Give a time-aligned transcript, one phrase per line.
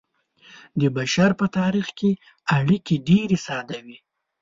[0.79, 2.11] د بشر په تاریخ کې
[2.57, 3.97] اړیکې ډیرې ساده وې.